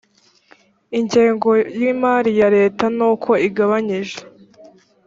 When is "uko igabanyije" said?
3.11-4.17